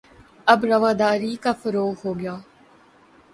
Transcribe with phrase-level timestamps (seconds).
[0.47, 2.35] اب رواداری کا فروغ ہو گا